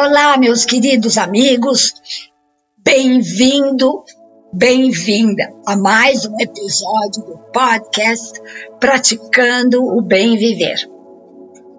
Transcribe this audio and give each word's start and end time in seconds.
Olá, 0.00 0.36
meus 0.38 0.64
queridos 0.64 1.18
amigos, 1.18 1.92
bem-vindo, 2.84 4.04
bem-vinda 4.52 5.52
a 5.66 5.76
mais 5.76 6.24
um 6.24 6.38
episódio 6.38 7.24
do 7.24 7.38
podcast 7.52 8.40
Praticando 8.78 9.84
o 9.84 10.00
Bem 10.00 10.38
Viver. 10.38 10.88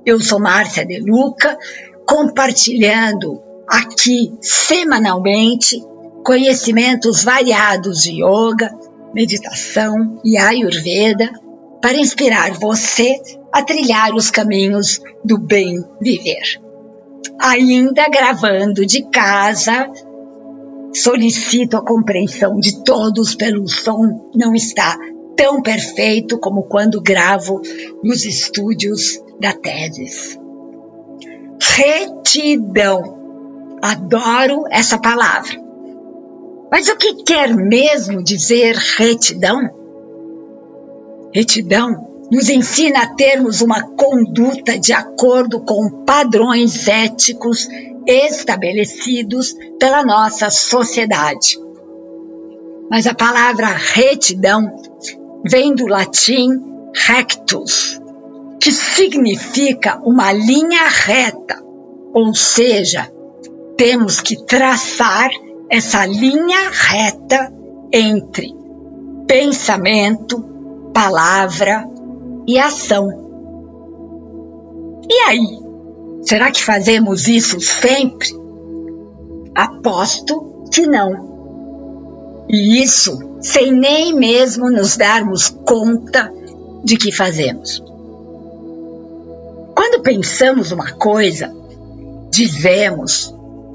Eu 0.05 0.20
sou 0.20 0.38
Márcia 0.38 0.86
De 0.86 1.00
Luca, 1.00 1.57
compartilhando 2.05 3.41
aqui 3.66 4.33
semanalmente 4.41 5.81
conhecimentos 6.25 7.23
variados 7.23 8.04
de 8.04 8.21
yoga, 8.21 8.70
meditação 9.13 10.20
e 10.25 10.38
ayurveda 10.38 11.31
para 11.81 11.97
inspirar 11.97 12.51
você 12.51 13.15
a 13.49 13.63
trilhar 13.63 14.13
os 14.13 14.29
caminhos 14.29 14.99
do 15.23 15.38
bem 15.38 15.81
viver 16.01 16.69
ainda 17.40 18.08
gravando 18.09 18.86
de 18.86 19.04
casa. 19.09 19.90
Solicito 20.94 21.78
a 21.78 21.86
compreensão 21.86 22.59
de 22.59 22.84
todos 22.84 23.36
pelo 23.36 23.68
som 23.68 24.32
não 24.36 24.54
está 24.55 24.98
tão 25.36 25.62
perfeito 25.62 26.40
como 26.40 26.64
quando 26.64 27.02
gravo 27.02 27.62
nos 28.04 28.26
estúdios 28.26 29.22
da 29.40 29.54
TEDx. 29.54 30.38
Retidão. 31.62 33.18
Adoro 33.81 34.66
essa 34.70 34.98
palavra. 34.98 35.56
Mas 36.72 36.88
o 36.90 36.98
que 36.98 37.23
quer 37.23 37.56
mesmo 37.56 38.23
dizer 38.23 38.76
retidão? 38.76 39.70
Retidão 41.34 42.09
nos 42.31 42.49
ensina 42.49 43.01
a 43.01 43.15
termos 43.15 43.61
uma 43.61 43.81
conduta 43.81 44.77
de 44.77 44.93
acordo 44.93 45.61
com 45.61 46.03
padrões 46.05 46.88
éticos 46.88 47.67
estabelecidos 48.05 49.55
pela 49.80 50.03
nossa 50.03 50.49
sociedade. 50.49 51.58
Mas 52.89 53.08
a 53.08 53.13
palavra 53.13 53.67
retidão 53.67 54.75
vem 55.44 55.73
do 55.73 55.88
latim 55.88 56.49
rectus, 56.94 57.99
que 58.59 58.71
significa 58.71 59.99
uma 60.03 60.31
linha 60.31 60.88
reta, 60.88 61.64
ou 62.14 62.33
seja, 62.33 63.11
temos 63.77 64.19
que 64.19 64.43
traçar 64.45 65.30
essa 65.69 66.05
linha 66.05 66.69
reta 66.71 67.53
entre 67.91 68.53
pensamento, 69.27 70.43
palavra 70.93 71.88
e 72.50 72.58
ação. 72.58 73.08
E 75.08 75.14
aí? 75.28 75.59
Será 76.23 76.50
que 76.50 76.64
fazemos 76.64 77.28
isso 77.28 77.61
sempre? 77.61 78.28
Aposto 79.53 80.66
que 80.73 80.88
não. 80.88 82.47
E 82.50 82.81
isso 82.81 83.38
sem 83.39 83.72
nem 83.72 84.16
mesmo 84.16 84.72
nos 84.72 84.97
darmos 84.97 85.50
conta 85.50 86.33
de 86.83 86.97
que 86.97 87.11
fazemos. 87.11 87.83
Quando 89.75 90.02
pensamos 90.02 90.72
uma 90.72 90.92
coisa, 90.94 91.55
dizemos 92.31 93.31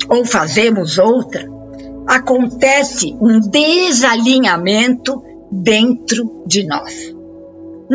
ou 0.09 0.25
fazemos 0.25 0.99
outra, 0.99 1.49
acontece 2.09 3.17
um 3.21 3.39
desalinhamento 3.39 5.23
dentro 5.53 6.43
de 6.45 6.67
nós 6.67 7.14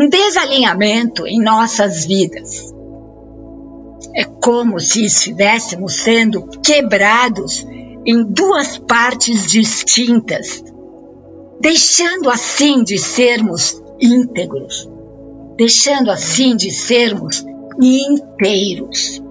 um 0.00 0.08
desalinhamento 0.08 1.26
em 1.26 1.42
nossas 1.42 2.06
vidas. 2.06 2.72
É 4.16 4.24
como 4.24 4.80
se 4.80 5.04
estivéssemos 5.04 5.96
sendo 5.96 6.46
quebrados 6.64 7.66
em 8.06 8.24
duas 8.24 8.78
partes 8.78 9.46
distintas, 9.46 10.64
deixando 11.60 12.30
assim 12.30 12.82
de 12.82 12.96
sermos 12.96 13.82
íntegros, 14.00 14.88
deixando 15.58 16.10
assim 16.10 16.56
de 16.56 16.70
sermos 16.70 17.44
inteiros. 17.78 19.22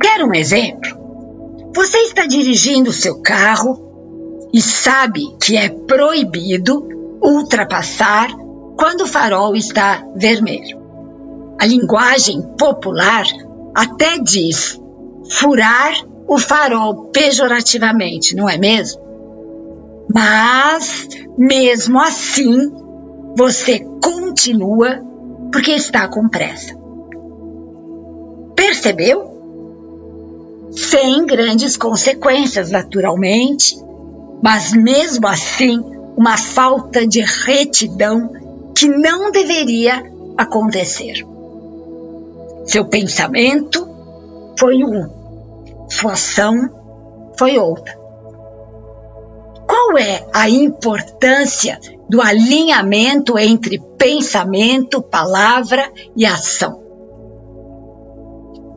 Quer 0.00 0.24
um 0.24 0.32
exemplo? 0.32 0.96
Você 1.74 1.98
está 2.02 2.24
dirigindo 2.24 2.92
seu 2.92 3.20
carro 3.20 4.48
e 4.54 4.62
sabe 4.62 5.22
que 5.42 5.56
é 5.56 5.68
proibido 5.68 6.88
ultrapassar 7.20 8.28
quando 8.78 9.02
o 9.02 9.06
farol 9.06 9.56
está 9.56 10.06
vermelho. 10.14 10.78
A 11.60 11.66
linguagem 11.66 12.40
popular 12.56 13.24
até 13.74 14.18
diz 14.18 14.80
furar 15.28 15.94
o 16.28 16.38
farol 16.38 17.08
pejorativamente, 17.10 18.36
não 18.36 18.48
é 18.48 18.56
mesmo? 18.56 19.02
Mas, 20.14 21.08
mesmo 21.36 21.98
assim, 22.00 22.56
você 23.36 23.80
continua 24.02 25.02
porque 25.52 25.72
está 25.72 26.06
com 26.06 26.28
pressa. 26.28 26.74
Percebeu? 28.54 29.36
Sem 30.70 31.26
grandes 31.26 31.76
consequências, 31.76 32.70
naturalmente, 32.70 33.74
mas 34.42 34.72
mesmo 34.72 35.26
assim, 35.26 35.82
uma 36.16 36.36
falta 36.36 37.06
de 37.06 37.20
retidão 37.20 38.30
que 38.78 38.86
não 38.86 39.32
deveria 39.32 40.04
acontecer. 40.36 41.26
Seu 42.64 42.84
pensamento 42.84 43.88
foi 44.56 44.84
um, 44.84 45.88
sua 45.90 46.12
ação 46.12 46.54
foi 47.36 47.58
outra. 47.58 47.98
Qual 49.66 49.98
é 49.98 50.24
a 50.32 50.48
importância 50.48 51.80
do 52.08 52.22
alinhamento 52.22 53.36
entre 53.36 53.80
pensamento, 53.98 55.02
palavra 55.02 55.90
e 56.16 56.24
ação? 56.24 56.80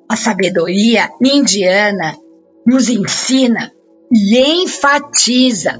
A 0.10 0.16
sabedoria 0.16 1.08
indiana 1.24 2.18
nos 2.66 2.90
ensina 2.90 3.72
e 4.12 4.64
enfatiza 4.64 5.80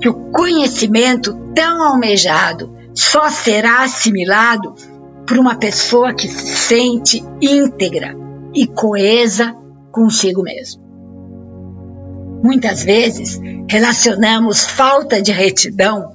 que 0.00 0.08
o 0.08 0.30
conhecimento 0.30 1.36
tão 1.52 1.82
almejado 1.82 2.72
só 2.94 3.28
será 3.28 3.82
assimilado 3.82 4.76
por 5.26 5.38
uma 5.38 5.56
pessoa 5.56 6.14
que 6.14 6.28
se 6.28 6.56
sente 6.56 7.20
íntegra 7.42 8.14
e 8.54 8.64
coesa 8.68 9.56
consigo 9.90 10.44
mesmo. 10.44 10.85
Muitas 12.46 12.84
vezes 12.84 13.40
relacionamos 13.68 14.64
falta 14.66 15.20
de 15.20 15.32
retidão 15.32 16.14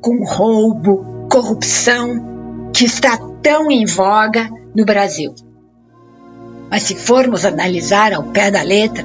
com 0.00 0.24
roubo, 0.24 1.26
corrupção, 1.28 2.70
que 2.72 2.84
está 2.84 3.18
tão 3.42 3.68
em 3.68 3.84
voga 3.84 4.48
no 4.76 4.84
Brasil. 4.84 5.34
Mas 6.70 6.84
se 6.84 6.94
formos 6.94 7.44
analisar 7.44 8.12
ao 8.12 8.22
pé 8.22 8.48
da 8.48 8.62
letra, 8.62 9.04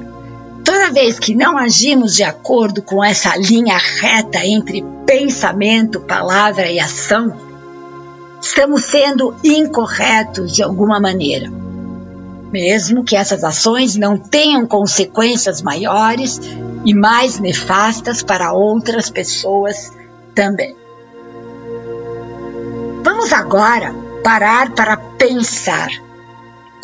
toda 0.64 0.92
vez 0.92 1.18
que 1.18 1.34
não 1.34 1.58
agimos 1.58 2.14
de 2.14 2.22
acordo 2.22 2.84
com 2.84 3.04
essa 3.04 3.36
linha 3.36 3.80
reta 4.00 4.46
entre 4.46 4.86
pensamento, 5.04 6.02
palavra 6.02 6.70
e 6.70 6.80
ação, 6.80 7.36
estamos 8.40 8.84
sendo 8.84 9.36
incorretos 9.44 10.54
de 10.54 10.62
alguma 10.62 11.00
maneira 11.00 11.52
mesmo 12.52 13.04
que 13.04 13.16
essas 13.16 13.44
ações 13.44 13.96
não 13.96 14.18
tenham 14.18 14.66
consequências 14.66 15.62
maiores 15.62 16.40
e 16.86 16.94
mais 16.94 17.40
nefastas 17.40 18.24
para 18.24 18.54
outras 18.54 19.10
pessoas 19.10 19.92
também. 20.34 20.76
Vamos 23.04 23.32
agora 23.34 23.94
parar 24.24 24.72
para 24.74 24.98
pensar 24.98 25.90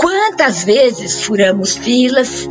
Quantas 0.04 0.64
vezes 0.66 1.24
furamos 1.24 1.78
filas? 1.78 2.50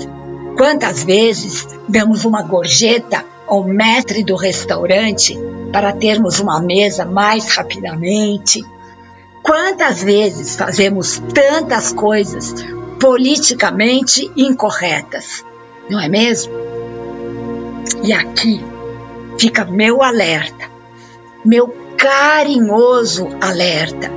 Quantas 0.56 1.04
vezes 1.04 1.66
damos 1.88 2.24
uma 2.24 2.42
gorjeta 2.42 3.24
ao 3.46 3.64
mestre 3.64 4.24
do 4.24 4.36
restaurante 4.36 5.38
para 5.72 5.92
termos 5.92 6.40
uma 6.40 6.62
mesa 6.62 7.04
mais 7.04 7.54
rapidamente? 7.54 8.64
Quantas 9.42 10.02
vezes 10.02 10.56
fazemos 10.56 11.20
tantas 11.34 11.92
coisas 11.92 12.54
politicamente 13.00 14.30
incorretas, 14.36 15.44
não 15.90 16.00
é 16.00 16.08
mesmo? 16.08 16.71
E 18.02 18.12
aqui 18.12 18.64
fica 19.38 19.64
meu 19.64 20.02
alerta, 20.02 20.70
meu 21.44 21.69
carinhoso 21.96 23.29
alerta, 23.40 24.11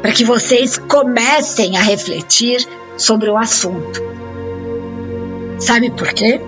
para 0.00 0.12
que 0.12 0.24
vocês 0.24 0.78
comecem 0.78 1.76
a 1.76 1.82
refletir 1.82 2.66
sobre 2.96 3.30
o 3.30 3.36
assunto. 3.36 4.02
Sabe 5.58 5.90
por 5.90 6.12
quê? 6.12 6.40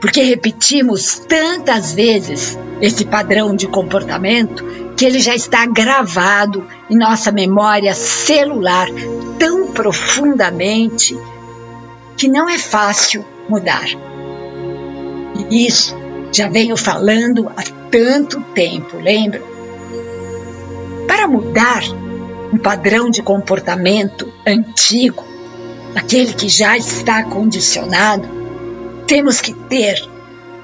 Porque 0.00 0.22
repetimos 0.22 1.18
tantas 1.20 1.92
vezes 1.94 2.58
esse 2.80 3.04
padrão 3.04 3.56
de 3.56 3.66
comportamento 3.66 4.64
que 4.96 5.04
ele 5.04 5.18
já 5.18 5.34
está 5.34 5.66
gravado 5.66 6.66
em 6.90 6.96
nossa 6.96 7.32
memória 7.32 7.94
celular 7.94 8.88
tão 9.38 9.72
profundamente 9.72 11.18
que 12.16 12.28
não 12.28 12.48
é 12.48 12.58
fácil 12.58 13.24
mudar. 13.48 13.86
Isso 15.50 15.94
já 16.32 16.48
venho 16.48 16.76
falando 16.76 17.48
há 17.56 17.62
tanto 17.90 18.40
tempo, 18.54 18.98
lembra? 18.98 19.42
Para 21.06 21.28
mudar 21.28 21.82
um 22.52 22.58
padrão 22.58 23.10
de 23.10 23.22
comportamento 23.22 24.32
antigo, 24.46 25.24
aquele 25.94 26.32
que 26.32 26.48
já 26.48 26.76
está 26.76 27.22
condicionado, 27.24 28.28
temos 29.06 29.40
que 29.40 29.52
ter 29.52 30.02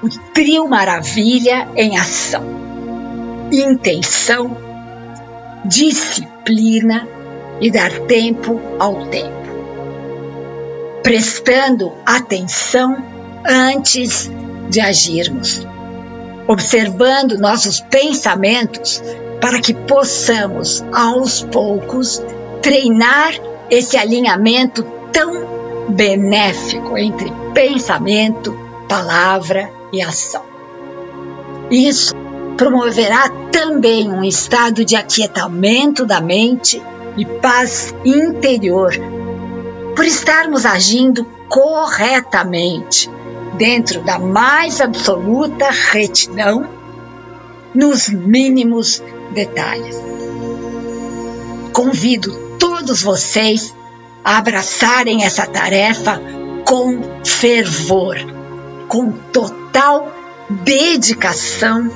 o 0.01 0.09
trio 0.33 0.67
maravilha 0.67 1.67
em 1.75 1.97
ação: 1.97 2.43
intenção, 3.51 4.57
disciplina 5.65 7.07
e 7.61 7.71
dar 7.71 7.91
tempo 8.01 8.59
ao 8.79 9.05
tempo. 9.07 9.43
Prestando 11.01 11.93
atenção 12.05 13.03
antes 13.45 14.29
de 14.69 14.81
agirmos, 14.81 15.65
observando 16.47 17.37
nossos 17.37 17.79
pensamentos 17.79 19.01
para 19.41 19.59
que 19.59 19.73
possamos, 19.73 20.83
aos 20.93 21.41
poucos, 21.41 22.21
treinar 22.61 23.33
esse 23.69 23.97
alinhamento 23.97 24.83
tão 25.11 25.87
benéfico 25.89 26.97
entre 26.97 27.31
pensamento, 27.53 28.57
palavra 28.87 29.69
e 29.91 30.01
ação. 30.01 30.43
Isso 31.69 32.15
promoverá 32.57 33.29
também 33.51 34.09
um 34.09 34.23
estado 34.23 34.85
de 34.85 34.95
aquietamento 34.95 36.05
da 36.05 36.21
mente 36.21 36.81
e 37.17 37.25
paz 37.25 37.93
interior, 38.05 38.93
por 39.95 40.05
estarmos 40.05 40.65
agindo 40.65 41.25
corretamente, 41.47 43.09
dentro 43.57 44.01
da 44.01 44.17
mais 44.17 44.81
absoluta 44.81 45.69
retidão, 45.69 46.67
nos 47.73 48.09
mínimos 48.09 49.01
detalhes. 49.31 49.95
Convido 51.71 52.57
todos 52.59 53.01
vocês 53.01 53.75
a 54.23 54.37
abraçarem 54.37 55.25
essa 55.25 55.45
tarefa 55.45 56.21
com 56.65 57.01
fervor, 57.25 58.17
com 58.87 59.11
total 59.11 60.11
dedicação 60.49 61.89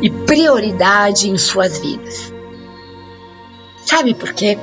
e 0.00 0.10
prioridade 0.10 1.28
em 1.28 1.36
suas 1.36 1.78
vidas. 1.78 2.32
Sabe 3.84 4.14
por 4.14 4.32
quê? 4.32 4.58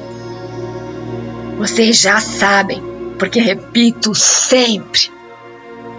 Vocês 1.57 1.99
já 1.99 2.19
sabem, 2.19 2.81
porque 3.17 3.39
repito 3.39 4.13
sempre. 4.13 5.11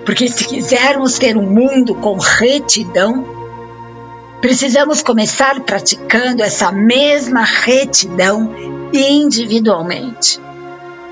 Porque 0.06 0.28
se 0.28 0.44
quisermos 0.46 1.19
ter 1.19 1.37
um 1.37 1.43
mundo 1.43 1.96
com 1.96 2.16
retidão, 2.16 3.25
precisamos 4.40 5.02
começar 5.02 5.60
praticando 5.60 6.43
essa 6.43 6.70
mesma 6.70 7.43
retidão 7.43 8.55
individualmente, 8.93 10.40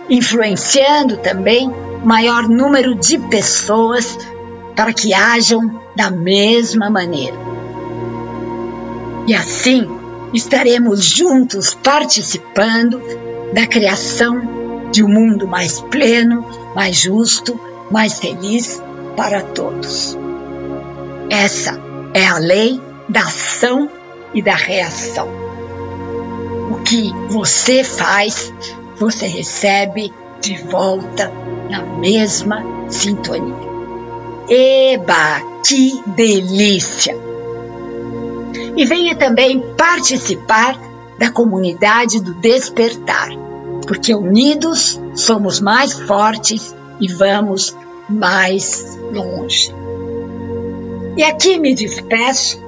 influenciando 0.08 1.16
também 1.16 1.70
maior 2.04 2.49
número 2.49 2.94
de 2.94 3.19
pessoas 3.19 4.16
para 4.76 4.92
que 4.92 5.12
hajam 5.12 5.82
da 5.96 6.10
mesma 6.10 6.88
maneira. 6.88 7.37
E 9.26 9.34
assim 9.34 9.88
estaremos 10.32 11.04
juntos 11.04 11.75
participando 11.75 13.02
da 13.52 13.66
criação 13.66 14.90
de 14.90 15.02
um 15.02 15.08
mundo 15.08 15.46
mais 15.46 15.81
pleno, 15.81 16.44
mais 16.75 16.96
justo, 16.96 17.58
mais 17.90 18.19
feliz 18.19 18.82
para 19.16 19.43
todos. 19.43 20.16
Essa 21.31 21.78
é 22.14 22.26
a 22.26 22.38
lei 22.38 22.81
da 23.08 23.20
ação 23.20 23.90
e 24.34 24.43
da 24.43 24.54
reação. 24.54 25.28
O 26.70 26.82
que 26.82 27.12
você 27.28 27.82
faz, 27.82 28.52
você 28.96 29.26
recebe 29.26 30.12
de 30.40 30.56
volta 30.62 31.31
na 31.70 31.82
mesma 31.82 32.62
sintonia. 32.88 33.66
Eba, 34.49 35.40
que 35.66 36.00
delícia! 36.06 37.16
E 38.76 38.84
venha 38.84 39.16
também 39.16 39.60
participar 39.76 40.78
da 41.18 41.30
comunidade 41.30 42.20
do 42.20 42.34
despertar, 42.34 43.28
porque 43.86 44.14
unidos 44.14 45.00
somos 45.14 45.60
mais 45.60 45.92
fortes 45.92 46.74
e 47.00 47.12
vamos 47.12 47.76
mais 48.08 48.98
longe. 49.12 49.74
E 51.16 51.22
aqui 51.22 51.58
me 51.58 51.74
despeço 51.74 52.62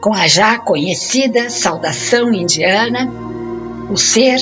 com 0.00 0.12
a 0.12 0.26
já 0.26 0.58
conhecida 0.58 1.48
saudação 1.48 2.32
indiana: 2.32 3.10
o 3.90 3.96
ser 3.96 4.38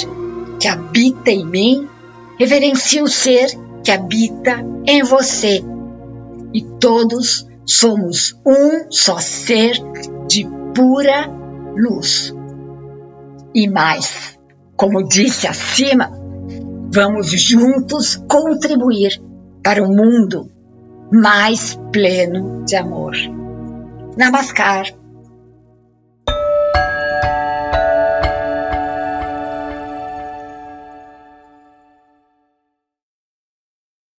que 0.58 0.66
habita 0.66 1.30
em 1.30 1.46
mim 1.46 1.88
reverencia 2.38 3.04
o 3.04 3.08
ser 3.08 3.48
que 3.84 3.90
habita 3.90 4.64
em 4.84 5.02
você. 5.02 5.64
E 6.52 6.62
todos 6.80 7.46
somos 7.64 8.36
um 8.44 8.90
só 8.90 9.18
ser 9.18 9.74
de 10.26 10.46
pura 10.74 11.30
luz. 11.76 12.34
E 13.54 13.68
mais, 13.68 14.38
como 14.76 15.06
disse 15.06 15.46
acima, 15.46 16.10
vamos 16.92 17.30
juntos 17.30 18.16
contribuir 18.28 19.20
para 19.62 19.82
um 19.82 19.94
mundo 19.94 20.50
mais 21.12 21.78
pleno 21.92 22.64
de 22.64 22.76
amor. 22.76 23.14
Namaskar. 24.16 25.01